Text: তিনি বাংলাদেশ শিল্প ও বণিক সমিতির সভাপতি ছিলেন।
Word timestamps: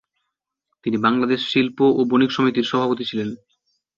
তিনি 0.85 0.97
বাংলাদেশ 0.97 1.41
শিল্প 1.51 1.77
ও 1.91 2.09
বণিক 2.09 2.31
সমিতির 2.33 2.69
সভাপতি 2.71 3.03
ছিলেন। 3.09 3.29